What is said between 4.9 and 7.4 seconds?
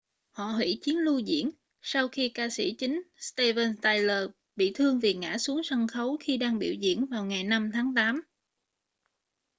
vì ngã xuống sân khấu khi đang biểu diễn vào